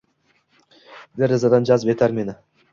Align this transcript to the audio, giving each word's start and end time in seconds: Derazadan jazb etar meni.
Derazadan 1.21 1.71
jazb 1.73 1.95
etar 1.97 2.19
meni. 2.21 2.39